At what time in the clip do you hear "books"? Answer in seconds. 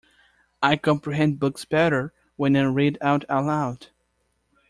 1.37-1.63